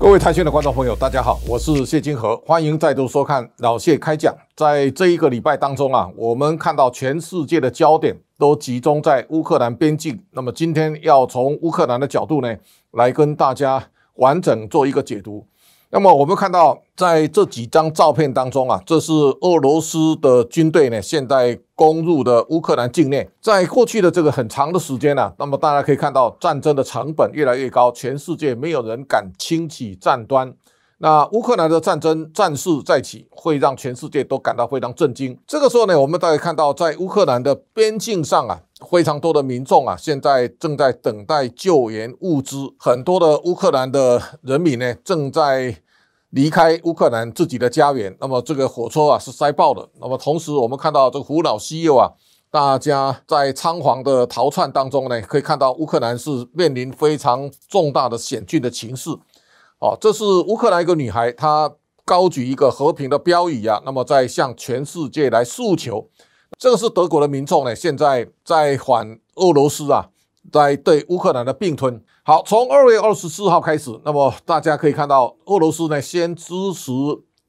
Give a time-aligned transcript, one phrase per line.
[0.00, 4.34] 各位台讯的观众朋友，大家好，我是谢金河，欢迎再度收看老谢开讲。
[4.56, 10.18] 在这一个礼拜当中啊，我们看到全世界的焦点都集中在乌克兰边境。
[10.30, 12.56] 那么今天要从乌克兰的角度呢，
[12.92, 15.46] 来跟大家完整做一个解读。
[15.92, 23.28] 那么我们看到，在这几张照片当中啊，这是俄罗斯的军队呢，现在攻入的乌克兰境内。
[23.40, 30.54] 在过去的这个很长的时间呢，那么大家可以看到，战争的成本越来越高，全世界没有人敢轻启战端。
[31.02, 35.36] 那乌克兰的战争战事再起，会让全世界都感到非常震惊。
[35.46, 42.74] 这个时候呢，我们大家看到，在乌克兰的边境上啊，非常多的民众啊，现在正在等待救援物资。
[42.78, 45.74] 很多的乌克兰的人民呢，正在
[46.30, 48.16] 离开乌克兰自己的家园。
[48.20, 49.88] 那么这个火车啊是塞爆的。
[50.00, 52.10] 那么同时，我们看到这个胡老西右啊，
[52.50, 59.10] 大家在仓皇的逃窜当中呢，可以看到乌克兰是面临非常重大的险峻的情势。
[59.78, 61.72] 哦，这是乌克兰一个女孩，她
[62.04, 66.08] 高举一个和平的标语啊，那么在向全世界来诉求。
[66.58, 70.08] 这个是德国的民众呢，现在在反俄罗斯啊，
[70.52, 72.02] 在对乌克兰的并吞。
[72.22, 76.92] 好，从二月二十四号开始，那么大家可以看到，俄罗斯呢先支持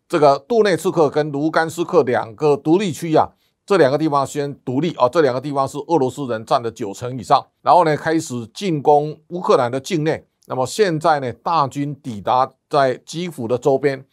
[0.10, 3.30] 这个杜内茨克跟卢甘斯克两个独立区啊，
[3.66, 10.26] 这两个地方先独立啊，这两个地方是俄罗斯人占了九成以上，然后呢开始进攻乌克兰的境内。
[10.48, 14.04] 那么现在呢，大军抵达在基辅的周边，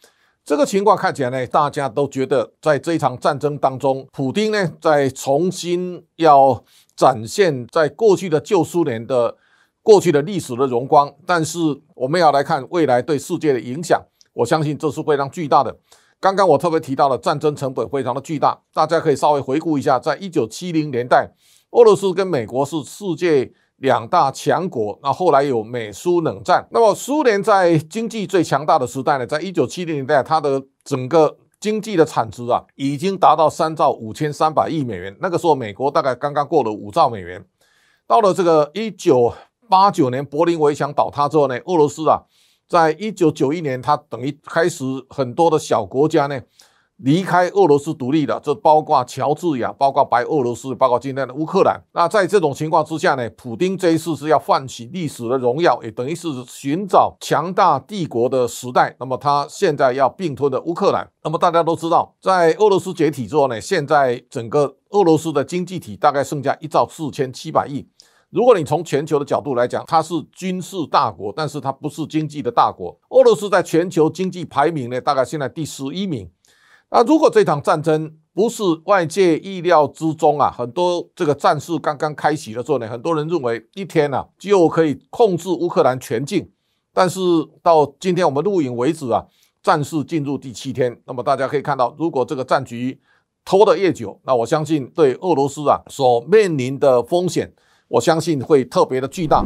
[0.45, 6.63] 这个情况看起来呢，大家都觉得在这一场战争当中，普京呢在重新要
[6.99, 9.37] 展现在过去的旧苏联的
[9.81, 11.09] 过去的历史的荣光。
[11.25, 11.57] 但是
[11.95, 15.73] 我们要来看未来对世界的影响，我相信这是非常巨大的。
[16.19, 21.31] 刚刚我特别提到了战争成本非常的巨大，大家可以稍微回顾一下，在一九七零年代，
[21.71, 23.53] 俄罗斯跟美国是世界。
[23.81, 26.67] 两大强国，那后来有美苏冷战。
[26.71, 35.15] 那么苏联在经济最强大的时代呢，在一九七零年代，它的整个经济的产值啊，已经达到三兆五千三百亿美元。
[35.19, 37.45] 那个时候，美国大概刚刚过了五兆美元。
[38.07, 39.33] 到了这个一九
[39.67, 42.23] 八九年柏林围墙倒塌之后呢，俄罗斯啊，
[42.67, 46.41] 在一九九一年，它等于开始很多的小国家呢。
[46.99, 51.79] 离开俄罗斯独立的，这包括乔治亚，包括白俄罗斯，包括今天的乌克兰。
[51.93, 58.95] 那在这种情况之下呢，普京这一次是要唤起历史的荣耀，也等于是寻找强大帝国的时代。
[58.99, 61.09] 那么他现在要并吞的乌克兰。
[61.23, 67.87] 那么大家都知道，在俄罗斯解体之后呢，现在整个俄罗斯的经济体大概剩下一兆四千七百亿。
[68.29, 72.95] 如果你从全球的角度来讲，它是军事大国，但是它不是经济的大国。
[73.09, 76.29] 俄罗斯在全球经济排名呢，大概现在第十一名。
[76.91, 86.49] 那如果这场战争不是外界意料之中啊，很多这个战事刚刚开启的时候呢，很多人认为一天啊就可以控制乌克兰全境。
[86.91, 87.19] 但是
[87.61, 89.23] 到今天我们录影为止啊，
[89.61, 90.99] 战事进入第七天。
[91.05, 92.99] 那么大家可以看到，如果这个战局
[93.45, 97.53] 拖得越久，那我相信对俄罗斯啊所面临的风险，
[97.87, 99.45] 我相信会特别的巨大。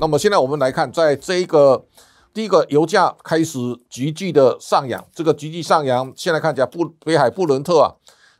[0.00, 1.86] 那么现在我们来看，在这一个。
[2.34, 3.58] 第一个油价开始
[3.90, 7.92] 急剧的上扬，这个急剧上扬，现在看起来布北海布伦特啊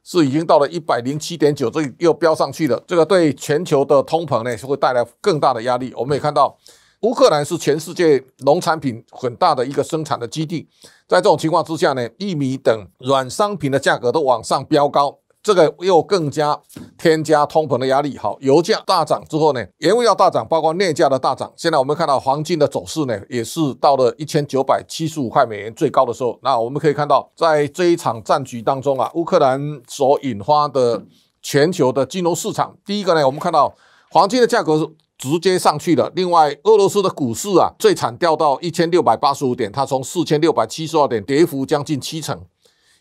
[0.02, 2.82] 是已经到了一百零七点九，这又飙上去了。
[2.86, 5.92] 这个对全球的通膨呢是会带来更大的压力。
[5.94, 6.56] 我们也看到，
[7.00, 10.66] 乌克兰是全世界农产品很大的一个生产的基地，
[11.06, 15.18] 在这种情况之下呢，玉米等软商品的价格都往上飙高。
[15.42, 16.58] 这个又更加
[16.96, 18.16] 添加通膨的压力。
[18.16, 21.52] 好，油价大涨之后呢，原物料大涨，包括镍价的大涨。
[21.56, 26.38] 现在我们看到黄金的走势呢，也是到了一千九百七十五块美元最高的时候。
[26.42, 31.02] 那我们可以看到，在这一场战局当中啊，乌克兰所引发的
[31.42, 33.74] 全球的金融市场，第一个呢，我们看到
[34.10, 34.86] 黄金的价格是
[35.18, 36.10] 直接上去了。
[36.14, 42.40] 另外，俄罗斯的股市啊，最惨掉到一千六百八十五点，它从四千六百七十二点跌幅将近七成。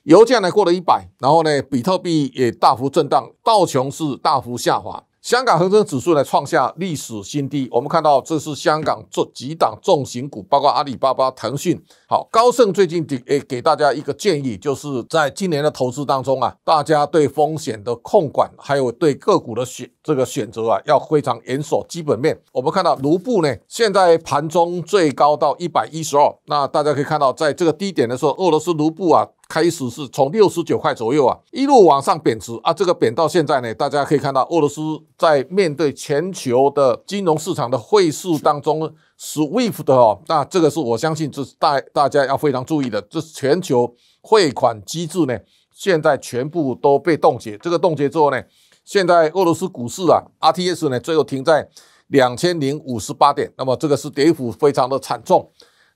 [0.04, 5.04] 油价呢过了一百，然后呢，比特币也大幅震荡，道琼斯大幅下滑。
[5.22, 11.80] 香港恒生指数呢创下历史新低，我们看到这是香港做几档重型股，包括阿里巴巴、腾讯。
[12.08, 22.42] 好，高盛最近给诶给大家一个建议，就是在今年的投资当中啊，大家对风险的控管，还有对个股的选这个选择啊，要非常严守基本面。
[22.52, 29.28] 我们看到卢布呢，现在盘中最高到一百一十二，那大家可以看到，在这个低点的时候，俄罗斯卢布啊。
[29.52, 34.82] 开始是从六十九块左右啊，一路往上贬值啊，这个贬到现在呢，大家可以看到俄罗斯
[35.18, 38.90] 在面对全球的金融市场的汇市当中
[39.20, 45.38] ，SWIFT 哦，那这个是我相信这是大大家要非常注意的，这全球汇款机制呢，
[45.76, 47.58] 现在全部都被冻结。
[47.58, 48.42] 这个冻结之后呢，
[48.86, 51.68] 现在俄罗斯股市啊，RTS 呢最后停在
[52.08, 55.52] 两千零五十八点，那么这个是跌幅非常的惨重。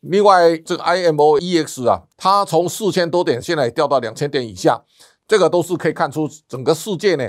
[0.07, 4.81] 另外，这个 IMOEX 啊，它从四千多点现在掉到两千点以下，
[5.27, 7.27] 这个都是可以看出整个世界呢，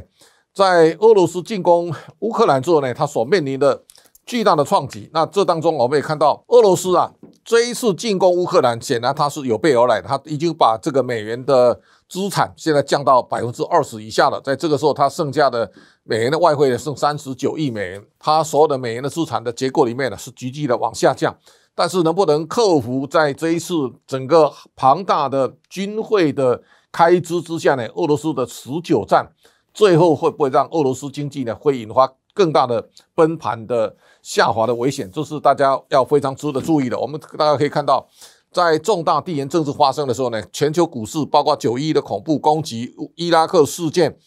[0.54, 3.82] 在俄罗斯进攻乌克兰之后呢，它所面临的
[4.26, 5.08] 巨大的创举。
[5.14, 7.10] 那这当中我们也看到，俄罗斯啊
[7.44, 14.38] 这一次进攻乌克兰，显然它是有备而来，它已经把这个美元的资产现在降到百分之二十以下了。
[14.42, 15.70] 在这个时候，它剩下的
[16.02, 21.34] 美元的外汇呢剩三十九亿美元，它所有的美元的资产的结构里面呢是急剧的往下降。
[21.78, 23.74] 但是能不能克服在这一次
[24.06, 27.86] 整个庞大的军费的开支之下呢？
[27.94, 29.30] 俄罗斯的持久战
[29.74, 35.10] 最后会不会让俄罗斯经济呢会引发更大的崩盘的下滑的危险？
[35.12, 36.98] 这是大家要非常值得注意的。
[36.98, 38.08] 我们大家可以看到，
[38.50, 44.18] 在重大地缘政治发生的时候呢，全球股市包括九一的恐怖攻击、伊拉克事件、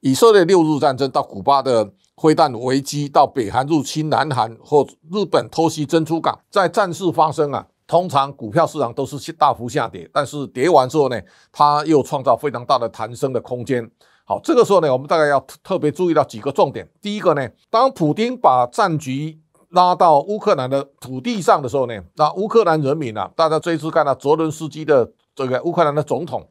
[0.00, 1.92] 以色列六日战争到古巴的。
[2.20, 11.18] 灰弹危机到北韩入侵南韩或日本偷袭珍珠港，在战事发生啊，通常股票市场都是大幅下跌，但是跌完之后呢，
[11.50, 13.90] 它又创造非常大的弹升的空间。
[14.26, 16.86] 好，这个时候呢，我们大概要特别注意到几个重点。
[17.00, 19.40] 第一个呢，当普京把战局
[19.70, 26.46] 拉到乌克兰的土地上的时候呢，那乌克兰人民啊，大家这次看到泽伦斯基的这个乌克兰的总统，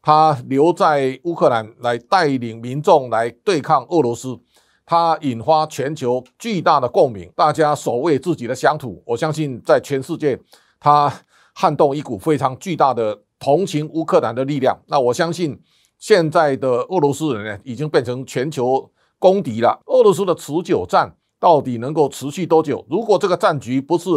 [0.00, 4.38] 他留在乌克兰来带领民众来对抗俄罗斯。
[4.90, 9.02] 它引发全球巨大的共鸣，大家守卫自己的乡土。
[9.04, 10.40] 我相信，在全世界，
[10.80, 11.12] 它
[11.52, 14.74] 撼动一股非常巨大的同情乌克兰的力量。
[14.86, 15.60] 那我相信，
[15.98, 19.78] 现在的俄罗斯人呢，已经变成全球公敌了。
[19.84, 22.82] 俄罗斯的持久战到底能够持续多久？
[22.88, 24.08] 如果这个战局不是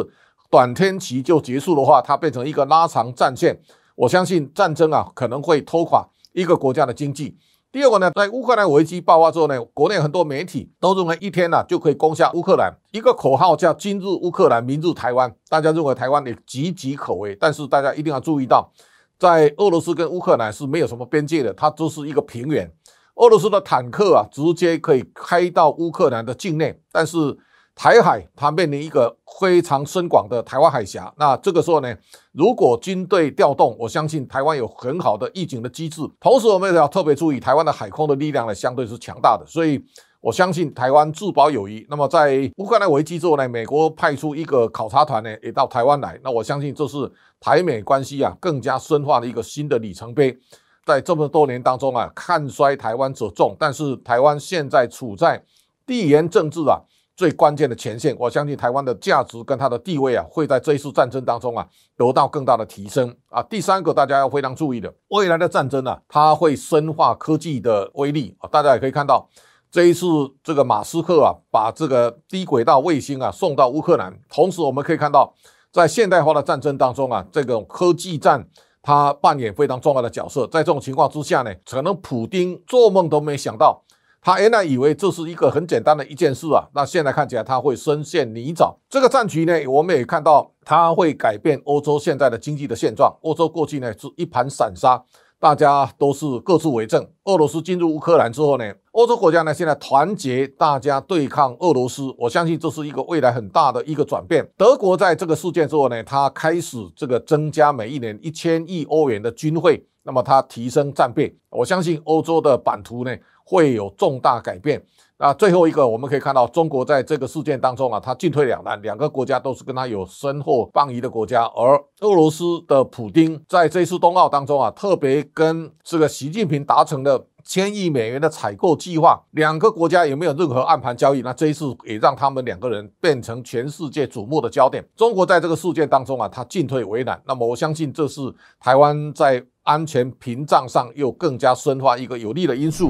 [0.49, 3.59] 短天期就结束的话，它变成一个拉长战线，
[3.93, 7.35] 我相信战争啊，可能会拖垮一个国家的经济。
[7.71, 15.33] 第二个呢，在乌克兰危机爆发之后呢，国内很多媒体都认为一天呢就可以攻下乌克兰，一个口号叫“今日乌克兰，明日台湾”。
[15.47, 18.69] 大家认为台湾也岌岌可危，但是大家一定要注意到，
[19.17, 22.69] 在俄罗斯跟乌克兰是没有什么边界的，它只是一个平原。
[23.15, 27.37] 俄罗斯的坦克啊，直接可以开到乌克兰的境内，但是。
[27.73, 31.95] 台海它面临一个非常深广的台湾海峡，那这个时候呢，
[32.31, 36.01] 如果军队调动，我相信台湾有很好的预警的机制。
[36.19, 39.83] 同时，我们也要特别注意，台湾的海空的力量呢，相对是强大的，所以
[40.19, 41.83] 我相信台湾自保有余。
[41.89, 46.19] 那么，在乌克兰危机之后呢，美国派出一个考察团呢，也到台湾来。
[46.23, 50.37] 那我相信这是台美关系啊更加深化的一个新的里程碑。
[50.85, 55.43] 在这么多年当中啊，看衰台湾者众，但是台湾现在处在
[55.87, 56.81] 地缘政治啊。
[57.21, 61.63] 最关键的前线，我相信台湾的价值跟它的地位啊，会在这一次战争当中啊，
[61.95, 63.43] 得到更大的提升啊。
[63.43, 68.49] 第三个，大家要非常注意的，未来的战争呢，它会深化科技的威力啊。
[68.51, 69.29] 大家也可以看到，
[69.69, 70.07] 这一次
[70.43, 75.31] 这个马斯克啊，把这个低轨道卫星啊送到乌克兰，同时我们可以看到，
[75.71, 78.43] 在现代化的战争当中啊，这种科技战
[78.81, 80.47] 它扮演非常重要的角色。
[80.47, 83.83] 在这种情况之下呢，可能普京做梦都没想到。
[84.23, 88.75] 他原来以为这是一个很简单的一件事啊，那现在看起来他会深陷泥沼。
[88.87, 93.11] 这个战局呢，我们也看到它会改变欧洲现在的经济的现状。
[93.23, 95.03] 欧洲过去呢是一盘散沙，
[95.41, 97.03] 大家都是各自为政。
[97.23, 102.13] 俄罗斯进入乌克兰之后呢，欧洲国家呢现在团结，大家对抗俄罗斯。
[102.15, 104.47] 我相信这是一个未来很大的一个转变。
[104.55, 111.35] 德国在这个事件之后呢，它开始这个增加每一年一千亿欧元的军费，那么它提升战备。
[111.49, 113.17] 我相信欧洲的版图呢。
[113.43, 114.81] 会有重大改变。
[115.23, 121.43] 那最后一个，我们可以看到，中国在这个事件当中啊，它进退两难，两个国家都是跟它有深厚邦谊的国家。
[121.55, 131.21] 而俄罗斯的普京在这次冬奥当中啊，特别跟这个习近平达成了千亿美元的采购计划，两个国家有没有任何暗盘交易？
[131.21, 134.83] 那这一次也让他们两个人变成全世界瞩目的焦点。
[134.95, 137.21] 中国在这个事件当中啊，它进退为难。
[137.27, 138.21] 那么我相信，这是
[138.59, 142.89] 台湾在安全屏障上又更加深化一个有利的因素。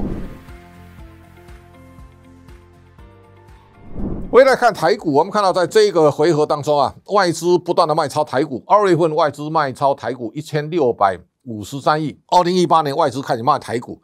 [4.32, 8.64] 回来看台股，我们看到在这个回合当中啊，外资不断的卖超台股。
[8.66, 12.18] 二月份外资卖超台股一千六百五十三亿。
[12.28, 14.00] 二零一八年外资开始卖台股，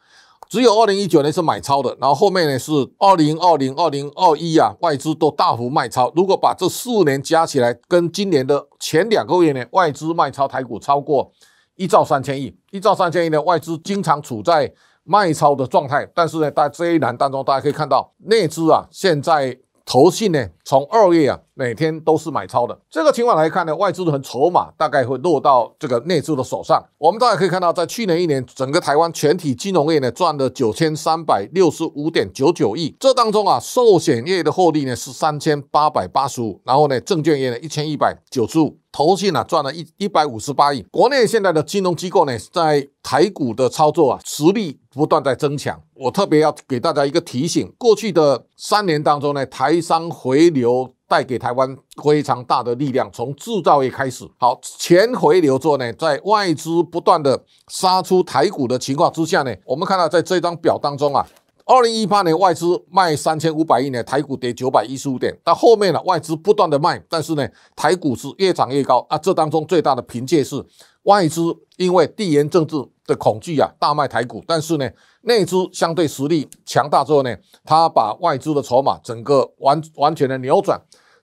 [0.50, 6.12] 只有二零一九年是买超的，然后后面呢是二零二零、二零二一啊，外资都大幅卖超。
[6.14, 11.32] 如果把这四年加起来，跟今年的前两个月呢，外资卖超台股超过
[11.76, 12.54] 一兆三千亿。
[12.70, 14.70] 一兆三千亿呢，外资经常处在
[15.04, 16.06] 卖超的状态。
[16.14, 19.58] 但是呢，在这一栏当中，大家可以看到内资啊，现在。
[19.90, 22.78] 投信呢，从二月啊，每天都是买超的。
[22.88, 26.80] 这个情况来看呢，外资的筹码大概会落到这个内资的手上。
[26.98, 32.94] 我们大家可以看到，在去年一年，整个台湾全体金融业呢赚了九千三百六十五点九九亿。
[33.00, 38.78] 这当中啊，寿险业的获利呢是三千八百八十五，然后呢，证券业呢一千一百九十五。
[38.90, 45.80] 投信呢赚了一一百五十八亿，国内现在的金融机构呢在台股的操作啊实力不断在增强。
[45.94, 61.26] 我特别要给大家一个提醒，过去的三年当中呢，台商回流带给台湾非常大的力量，从制造业开始，好钱回流之后呢，在外资不断的杀出台股的情况之下呢，我们看到在这张表当中啊。
[61.70, 65.36] 二零一八年外资卖三千五百亿呢，台股跌九百一十五点。
[65.44, 67.46] 到后面呢，外资不断的卖，但是呢，
[67.76, 69.18] 台股是越涨越高啊。
[69.18, 70.64] 这当中最大的凭借是
[71.02, 72.76] 外资因为地缘政治
[73.08, 74.44] 的恐惧啊，大卖台股。
[74.46, 74.88] 但是呢，
[75.22, 77.34] 内资相对实力强大之后呢，
[77.64, 80.80] 他把外资的筹码整个完完全的扭转。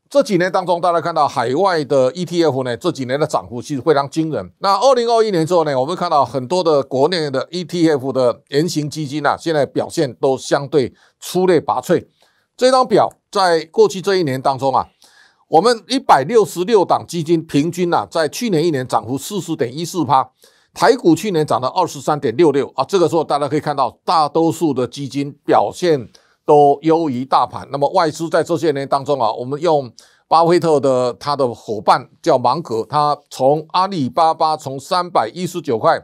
[0.07, 4.51] 这几年当中，大家看到海外的 ETF 呢，这几年的涨幅其实非常惊人。
[4.59, 12.05] 那二零二一年之后呢，我们看到很多的国内的 ETF 的原型基金啊，现在表现都相对出类拔萃。
[12.55, 14.87] 这张表在过去这一年当中啊，
[15.49, 20.29] 我们一百六十六档基金平均啊，在去年一年涨幅四十点一四趴，
[20.75, 22.85] 台股去年涨了二十三点六六啊。
[22.87, 26.07] 这个时候大家可以看到，大多数的基金表现。
[26.47, 27.67] 都优于大盘。
[27.71, 29.91] 那么外资在这些年当中啊，我们用
[30.27, 35.99] 巴菲特的他的伙伴叫芒格，他从阿里巴巴从三百一十九块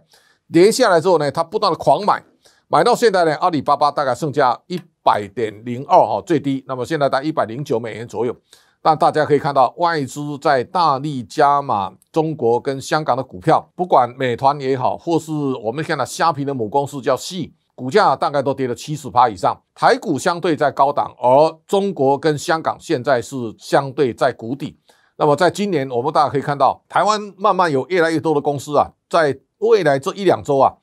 [0.52, 2.24] 跌下来之后呢，他不断的狂买，
[2.68, 8.36] 买到现在呢，阿里巴巴大概剩下一百点零二哈最低，那么现在在一百零九美元左右。
[8.82, 15.32] 但大家可以看到，外资在大力加码中国跟香港的股票，不管美团也好，或是
[15.64, 17.54] 我们看到虾皮的母公司叫系。
[17.74, 24.78] 股价大概都跌了七十趴以上，台股相对在高档，而中国跟香港现在是相对在谷底。
[25.18, 30.74] 那么在今年，我们大家可以看到，台湾慢慢有越来越多的公司啊，在未来这一两周啊，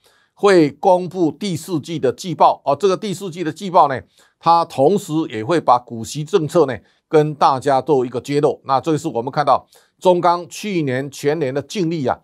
[0.40, 2.62] 会公布第四季的季报。
[2.64, 4.00] 而这个第四季的季报呢，
[4.38, 6.78] 它同时也会把股息政策呢
[7.08, 8.60] 跟大家做一个揭露。
[8.64, 9.66] 那这个是我们看到
[9.98, 12.16] 中钢去年全年的净利啊，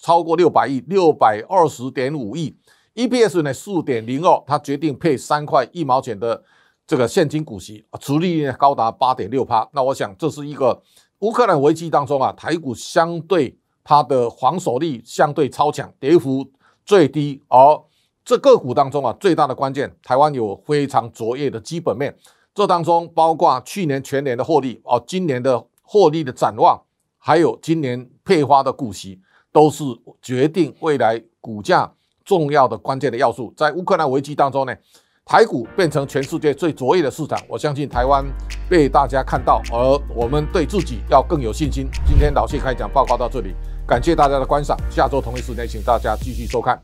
[0.00, 2.56] 超过六百亿，六百二十点五亿。
[2.94, 6.42] EPS 呢四点零二，他决定配三块一毛钱的
[6.86, 9.68] 这个现金股息，除利率呢高达八点六趴。
[9.72, 10.82] 那我想这是一个
[11.18, 16.50] 乌克兰危机当中啊，台股相对它的防守力相对超强，跌幅
[16.88, 17.42] 最低。
[17.48, 17.58] 而
[18.24, 22.16] 这个股当中啊，最大的关键，台湾有非常卓越的基本面，
[22.54, 26.80] 这当中包括去年全年的获利，哦，今年的获利的展望，
[27.18, 29.20] 还有今年配发的股息，
[29.52, 29.84] 都是
[30.22, 31.92] 决定未来股价。
[32.24, 34.76] 重要的关键的要素，在乌克兰危机当中呢，
[35.24, 37.40] 台股变成全世界最卓越的市场。
[37.48, 38.22] 我相信台湾
[38.68, 41.88] 被大家看到，而我们对自己要更有信心。
[42.06, 43.54] 今天老谢开讲报告到这里，
[43.88, 46.78] 感谢大家的观赏，下周同一时间请大家继续收看。